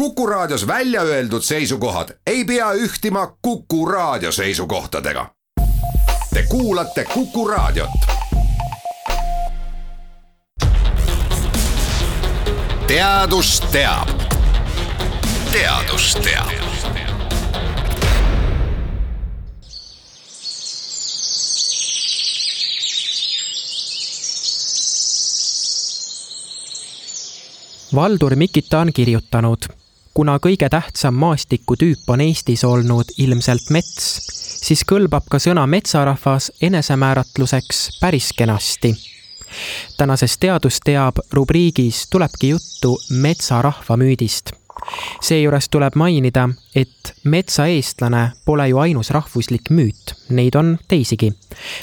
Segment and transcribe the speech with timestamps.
[0.00, 5.26] Kuku Raadios välja öeldud seisukohad ei pea ühtima Kuku Raadio seisukohtadega.
[6.34, 7.90] Te kuulate Kuku Raadiot.
[12.86, 14.08] teadus teab.
[15.52, 16.48] teadus teab
[27.94, 29.80] Valdur Mikita on kirjutanud
[30.14, 34.06] kuna kõige tähtsam maastikutüüp on Eestis olnud ilmselt mets,
[34.64, 38.94] siis kõlbab ka sõna metsarahvas enesemääratluseks päris kenasti.
[39.98, 44.59] tänases Teadus teab rubriigis tulebki juttu metsarahva müüdist
[45.20, 51.32] seejuures tuleb mainida, et metsaeestlane pole ju ainus rahvuslik müüt, neid on teisigi.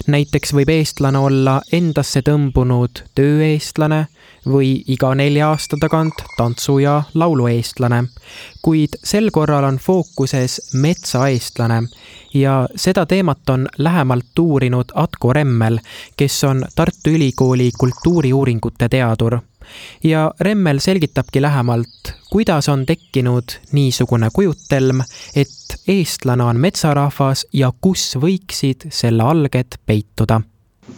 [0.07, 4.05] näiteks võib eestlane olla endasse tõmbunud tööeestlane
[4.47, 8.03] või iga nelja aasta tagant tantsu- ja laulueestlane,
[8.61, 11.81] kuid sel korral on fookuses metsaeestlane
[12.33, 15.79] ja seda teemat on lähemalt uurinud Atko Remmel,
[16.17, 19.39] kes on Tartu Ülikooli kultuuriuuringute teadur
[20.03, 25.01] ja Remmel selgitabki lähemalt, kuidas on tekkinud niisugune kujutelm,
[25.35, 30.41] et eestlane on metsarahvas ja kus võiksid selle alged peituda.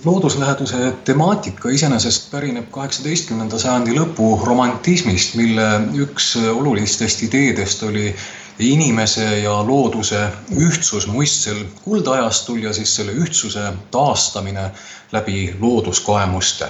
[0.05, 5.65] Loodusläheduse temaatika iseenesest pärineb kaheksateistkümnenda sajandi lõpu romantismist, mille
[6.05, 8.13] üks olulistest ideedest oli
[8.59, 10.19] inimese ja looduse
[10.51, 14.71] ühtsus muistsel kuldajastul ja siis selle ühtsuse taastamine
[15.11, 16.67] läbi looduskoemuste.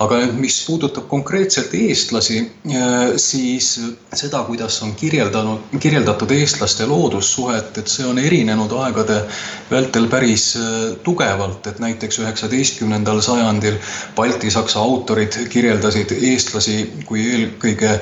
[0.00, 3.68] aga nüüd, mis puudutab konkreetselt eestlasi, äh, siis
[4.16, 9.20] seda, kuidas on kirjeldanud, kirjeldatud eestlaste loodussuhet, et see on erinenud aegade
[9.70, 13.78] vältel päris äh, tugevalt, et näiteks üheksateistkümnendal sajandil
[14.16, 17.96] baltisaksa autorid kirjeldasid eestlasi kui eelkõige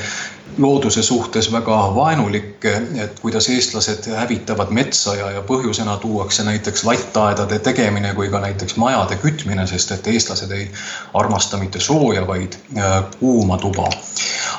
[0.58, 2.64] looduse suhtes väga vaenulik,
[3.02, 8.76] et kuidas eestlased hävitavad metsa ja, ja põhjusena tuuakse näiteks lattaedade tegemine kui ka näiteks
[8.76, 10.68] majade kütmine, sest et eestlased ei
[11.14, 13.88] armasta mitte sooja, vaid äh, kuuma tuba.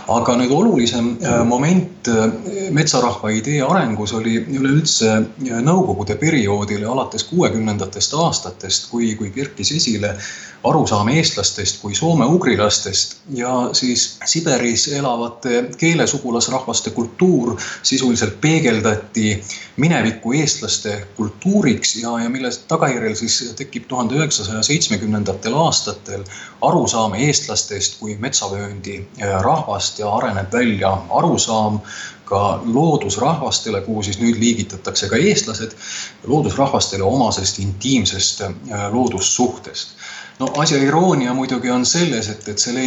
[0.09, 2.31] aga nüüd olulisem äh, moment äh,
[2.73, 10.15] metsarahva idee arengus oli üleüldse nõukogude perioodil ja alates kuuekümnendatest aastatest, kui, kui kerkis esile
[10.63, 19.43] arusaam eestlastest kui soome-ugrilastest ja siis Siberis elavate keelesugulasrahvaste kultuur sisuliselt peegeldati
[19.77, 26.27] mineviku eestlaste kultuuriks ja, ja mille tagajärjel siis tekib tuhande üheksasaja seitsmekümnendatel aastatel
[26.61, 31.79] arusaam eestlastest kui metsavööndi äh, rahvast ja areneb välja arusaam
[32.29, 35.71] ka loodusrahvastele, kuhu siis nüüd liigitatakse ka eestlased,
[36.27, 38.51] loodusrahvastele omasest intiimsest äh,
[38.91, 39.95] loodussuhtest
[40.39, 42.83] no asja iroonia muidugi on selles, et, et selle,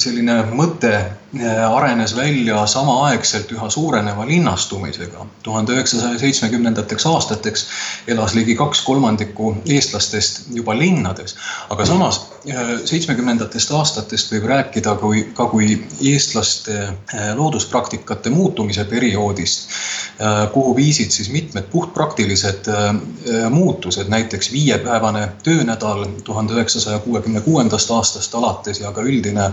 [0.00, 5.26] selline mõte äh, arenes välja samaaegselt üha suureneva linnastumisega.
[5.44, 7.66] tuhande üheksasaja seitsmekümnendateks aastateks
[8.08, 11.36] elas ligi kaks kolmandikku eestlastest juba linnades,
[11.70, 19.68] aga samas äh, seitsmekümnendatest aastatest võib rääkida kui, ka kui eestlaste äh, looduspraktikate muutumise perioodist,
[20.52, 22.68] kuhu viisid siis mitmed puhtpraktilised
[23.50, 29.50] muutused, näiteks viiepäevane töönädal tuhande üheksasaja kuuekümne kuuendast aastast alates ja ka üldine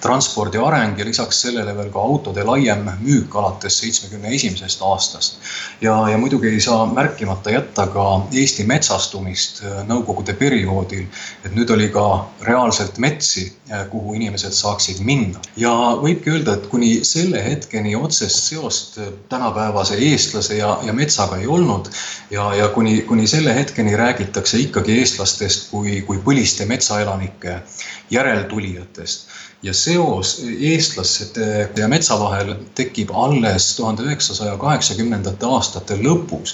[0.00, 5.38] transpordi areng ja lisaks sellele veel ka autode laiem müük alates seitsmekümne esimesest aastast.
[5.80, 11.06] ja, ja muidugi ei saa märkimata jätta ka Eesti metsastumist äh, nõukogude perioodil.
[11.44, 12.06] et nüüd oli ka
[12.46, 15.72] reaalselt metsi, äh, kuhu inimesed saaksid minna ja
[16.02, 21.46] võibki öelda, et kuni selle hetkeni otsest seost äh, tänapäevase eestlase ja, ja metsaga ei
[21.46, 21.90] olnud
[22.30, 27.62] ja, ja kuni, kuni selle hetkeni räägitakse ikkagi eestlastest kui, kui põli tuliste metsaelanike
[28.10, 29.28] järeltulijatest
[29.62, 36.52] ja seos eestlaste ja metsa vahel tekib alles tuhande üheksasaja kaheksakümnendate aastate lõpus.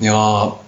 [0.00, 0.14] ja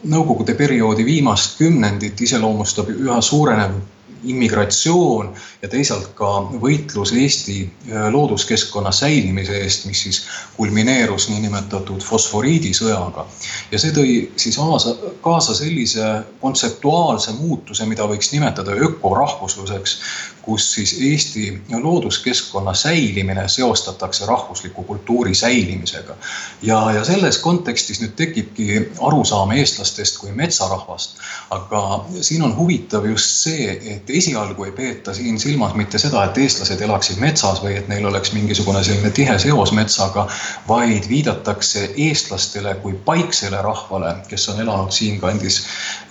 [0.02, 3.78] Nõukogude perioodi viimast kümnendit iseloomustab üha suurenev
[4.24, 6.30] immigratsioon ja teisalt ka
[6.62, 10.22] võitlus Eesti äh, looduskeskkonna säilimise eest, mis siis
[10.56, 13.26] kulmineerus niinimetatud fosforiidisõjaga.
[13.70, 16.06] ja see tõi siis kaasa, kaasa sellise
[16.40, 19.98] kontseptuaalse muutuse, mida võiks nimetada ökorahvusluseks,
[20.46, 26.14] kus siis Eesti looduskeskkonna säilimine seostatakse rahvusliku kultuuri säilimisega.
[26.62, 28.68] ja, ja selles kontekstis nüüd tekibki
[29.00, 31.18] arusaam eestlastest kui metsarahvast.
[31.50, 31.82] aga
[32.20, 36.80] siin on huvitav just see, et esialgu ei peeta siin silmas mitte seda, et eestlased
[36.86, 40.26] elaksid metsas või et neil oleks mingisugune selline tihe seos metsaga,
[40.68, 45.60] vaid viidatakse eestlastele kui paiksele rahvale, kes on elanud siinkandis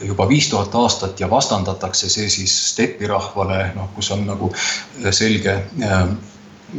[0.01, 4.51] juba viis tuhat aastat ja vastandatakse see siis stepirahvale, noh, kus on nagu
[5.11, 6.07] selge äh,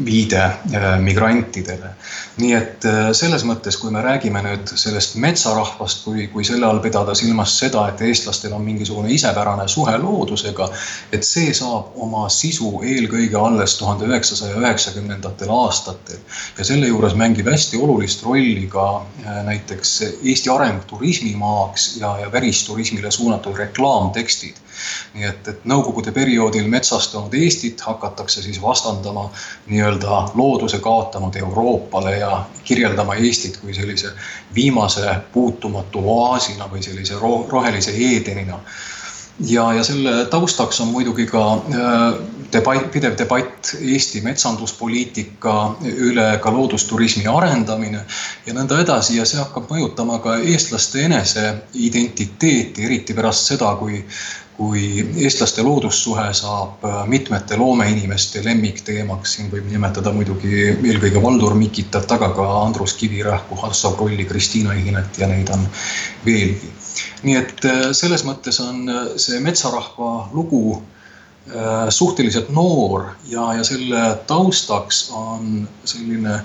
[0.04, 1.90] viide äh, migrantidele.
[2.36, 6.82] nii et äh, selles mõttes, kui me räägime nüüd sellest metsarahvast, kui, kui selle all
[6.84, 10.68] pidada silmas seda, et eestlastel on mingisugune isepärane suhe loodusega,
[11.16, 16.20] et see saab oma sisu eelkõige alles tuhande üheksasaja üheksakümnendatel aastatel.
[16.58, 22.32] ja selle juures mängib hästi olulist rolli ka äh, näiteks Eesti areng turismimaaks ja, ja
[22.32, 24.65] välisturismile suunatud reklaamtekstid
[25.14, 29.28] nii et, et nõukogude perioodil metsastunud Eestit hakatakse siis vastandama
[29.66, 34.12] nii-öelda looduse kaotanud Euroopale ja kirjeldama Eestit kui sellise
[34.54, 38.60] viimase puutumatu oaasina või sellise ro rohelise Eedenina.
[39.40, 42.14] Ja, ja selle taustaks on muidugi ka äh,
[42.52, 45.56] debatt, pidev debatt Eesti metsanduspoliitika
[46.08, 48.00] üle, ka loodusturismi arendamine
[48.46, 54.00] ja nõnda edasi ja see hakkab mõjutama ka eestlaste enese identiteeti, eriti pärast seda, kui
[54.56, 62.08] kui eestlaste loodussuhe saab äh, mitmete loomeinimeste lemmikteemaks, siin võib nimetada muidugi eelkõige Valdur Mikitat,
[62.16, 65.68] aga ka Andrus Kivirähku, Hasso Krolli, Kristiina Ihinet ja neid on
[66.24, 66.72] veelgi.
[67.28, 70.82] nii et äh, selles mõttes on äh, see metsarahva lugu
[71.94, 76.40] suhteliselt noor ja, ja selle taustaks on selline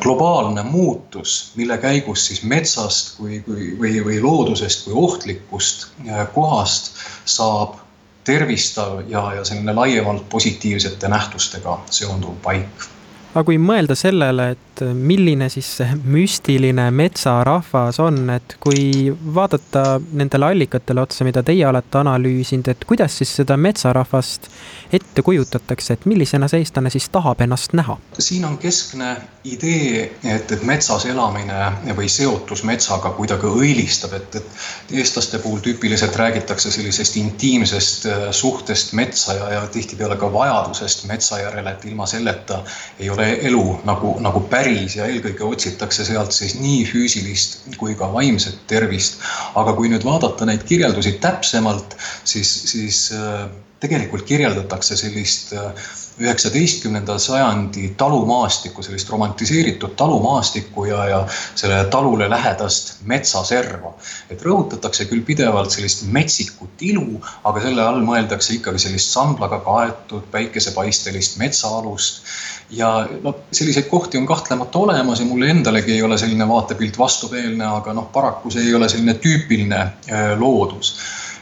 [0.00, 6.92] globaalne muutus, mille käigus siis metsast kui, kui või, või loodusest kui ohtlikust äh, kohast
[7.24, 7.78] saab
[8.24, 12.86] tervistav ja, ja selline laiemalt positiivsete nähtustega seonduv paik
[13.32, 20.50] aga kui mõelda sellele, et milline siis see müstiline metsarahvas on, et kui vaadata nendele
[20.52, 24.48] allikatele otsa, mida teie olete analüüsinud, et kuidas siis seda metsarahvast
[24.92, 27.98] ette kujutatakse, et millisena see eestlane siis tahab ennast näha?
[28.18, 29.14] siin on keskne
[29.44, 36.16] idee, et, et metsas elamine või seotus metsaga kuidagi õilistab, et, et eestlaste puhul tüüpiliselt
[36.16, 42.06] räägitakse sellisest intiimsest äh, suhtest metsa ja, ja tihtipeale ka vajadusest metsa järele, et ilma
[42.06, 42.62] selleta
[43.00, 47.94] ei ole ole elu nagu, nagu päris ja eelkõige otsitakse sealt siis nii füüsilist kui
[47.98, 49.20] ka vaimset tervist.
[49.58, 53.46] aga kui nüüd vaadata neid kirjeldusi täpsemalt, siis, siis äh,
[53.82, 55.70] tegelikult kirjeldatakse sellist äh,
[56.20, 61.20] üheksateistkümnenda sajandi talumaastikku, sellist romantiseeritud talumaastikku ja, ja
[61.54, 63.94] sellele talule lähedast metsaserva.
[64.30, 70.28] et rõhutatakse küll pidevalt sellist metsikut ilu, aga selle all mõeldakse ikkagi sellist samblaga kaetud
[70.30, 72.22] päikesepaistelist metsaalust.
[72.70, 72.92] ja
[73.22, 77.92] noh, selliseid kohti on kahtlemata olemas ja mulle endalegi ei ole selline vaatepilt vastumeelne, aga
[77.92, 80.96] noh, paraku see ei ole selline tüüpiline äh, loodus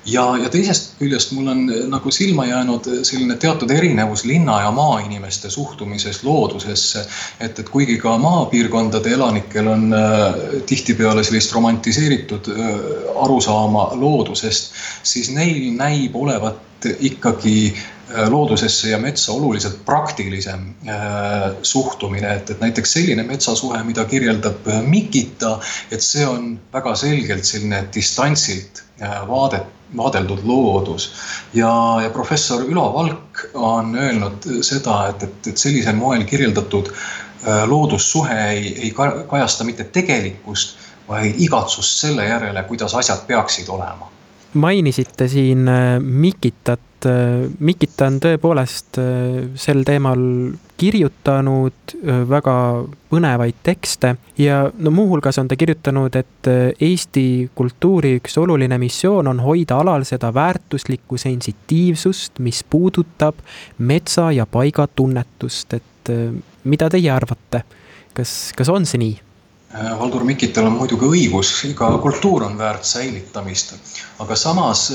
[0.04, 4.60] ja, ja teisest küljest mul on eh, nagu silma jäänud eh, selline teatud erinevus linna
[4.64, 7.06] ja maainimeste suhtumises loodusesse.
[7.40, 10.34] et, et kuigi ka maapiirkondade elanikel on äh,
[10.66, 12.74] tihtipeale sellist romantiseeritud äh,
[13.24, 17.74] arusaama loodusest, siis neil näib olevat ikkagi
[18.28, 20.62] loodusesse ja metsa oluliselt praktilisem
[21.62, 25.58] suhtumine, et, et näiteks selline metsasuhe, mida kirjeldab Mikita,
[25.92, 28.82] et see on väga selgelt selline distantsilt
[29.28, 31.12] vaadet vaadeldud loodus.
[31.54, 37.64] ja, ja professor Ülo Valk on öelnud seda, et, et, et sellisel moel kirjeldatud äh,
[37.68, 38.92] loodussuhe ei, ei
[39.28, 40.76] kajasta mitte tegelikkust,
[41.08, 44.10] vaid igatsust selle järele, kuidas asjad peaksid olema.
[44.54, 50.20] mainisite siin äh, Mikitat Äh, Mikita on tõepoolest äh, sel teemal
[50.80, 52.56] kirjutanud äh, väga
[53.12, 57.24] põnevaid tekste ja no muuhulgas on ta kirjutanud, et Eesti
[57.56, 63.40] kultuuri üks oluline missioon on hoida alal seda väärtuslikku sensitiivsust, mis puudutab
[63.78, 66.14] metsa ja paiga tunnetust, et
[66.64, 67.64] mida teie arvate,
[68.14, 69.18] kas, kas on see nii?
[69.70, 73.76] Valdur Mikital on muidugi õigus, iga kultuur on väärt säilitamist,
[74.22, 74.88] aga samas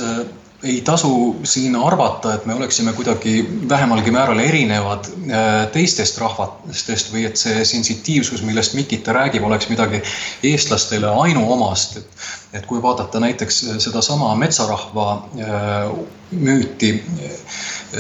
[0.66, 3.36] ei tasu siin arvata, et me oleksime kuidagi
[3.70, 10.02] vähemalgi määral erinevad äh, teistest rahvastest või et see sensitiivsus, millest Mikita räägib, oleks midagi
[10.44, 11.98] eestlastele ainuomast.
[12.02, 15.92] et, et kui vaadata näiteks sedasama metsarahva äh,
[16.32, 16.96] müüti,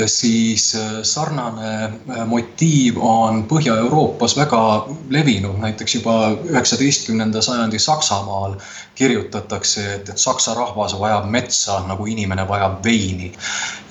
[0.06, 4.62] siis äh, sarnane äh, motiiv on Põhja-Euroopas väga
[5.10, 6.16] levinud, näiteks juba
[6.50, 8.56] üheksateistkümnenda sajandi Saksamaal
[8.96, 13.32] kirjutatakse, et, et saksa rahvas vajab metsa nagu inimene vajab veini.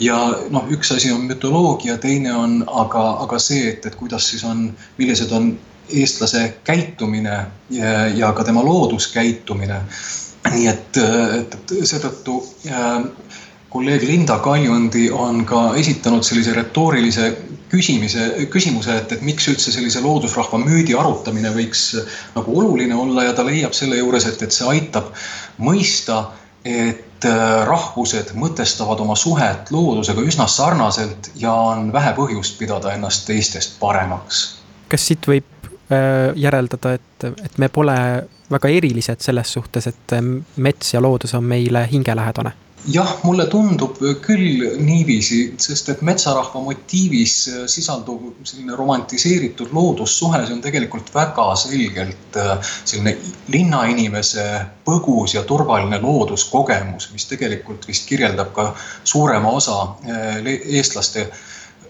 [0.00, 0.18] ja
[0.50, 4.68] noh, üks asi on mütoloogia, teine on aga, aga see, et, et kuidas siis on,
[4.98, 5.54] millised on
[5.92, 9.80] eestlase käitumine ja, ja ka tema looduskäitumine.
[10.52, 10.96] nii et,
[11.40, 12.34] et, et seetõttu
[12.68, 13.04] äh,
[13.74, 17.30] kolleeg Linda Kaljundi on ka esitanud sellise retoorilise
[17.72, 21.88] küsimise, küsimuse, et, et miks üldse sellise loodusrahva müüdi arutamine võiks
[22.36, 25.10] nagu oluline olla ja ta leiab selle juures, et, et see aitab
[25.58, 26.28] mõista,
[26.64, 33.26] et et rahvused mõtestavad oma suhet loodusega üsna sarnaselt ja on vähe põhjust pidada ennast
[33.26, 34.58] teistest paremaks.
[34.88, 35.44] kas siit võib
[36.36, 37.96] järeldada, et, et me pole
[38.50, 40.14] väga erilised selles suhtes, et
[40.56, 42.52] mets ja loodus on meile hingelähedane?
[42.92, 47.36] Jah, mulle tundub küll niiviisi, sest et metsarahva motiivis
[47.70, 52.52] sisalduv selline romantiseeritud loodussuhe, see on tegelikult väga selgelt äh,
[52.84, 53.16] selline
[53.54, 54.46] linnainimese
[54.84, 58.70] põgus ja turvaline looduskogemus, mis tegelikult vist kirjeldab ka
[59.04, 61.28] suurema osa äh, eestlaste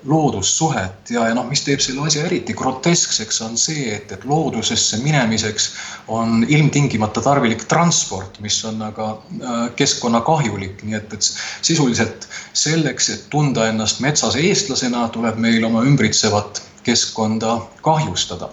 [0.07, 4.99] loodussuhet ja, ja noh, mis teeb selle asja eriti groteskseks, on see, et, et loodusesse
[5.03, 5.71] minemiseks
[6.13, 11.31] on ilmtingimata tarvilik transport, mis on aga äh, keskkonnakahjulik, nii et, et
[11.65, 18.51] sisuliselt selleks, et tunda ennast metsas eestlasena, tuleb meil oma ümbritsevat keskkonda kahjustada.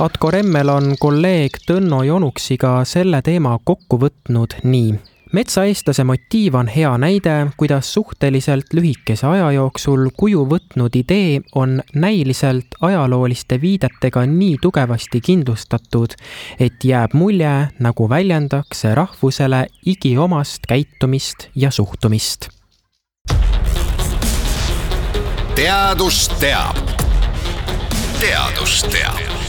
[0.00, 6.98] Atko Remmel on kolleeg Tõnno Jonuksiga selle teema kokku võtnud nii metsaeestlase motiiv on hea
[6.98, 15.20] näide, kuidas suhteliselt lühikese aja jooksul kuju võtnud idee on näiliselt ajalooliste viidetega nii tugevasti
[15.20, 16.16] kindlustatud,
[16.60, 22.48] et jääb mulje, nagu väljendaks see rahvusele igiomast käitumist ja suhtumist.
[25.54, 26.76] teadus teab.
[28.20, 29.41] teadus teab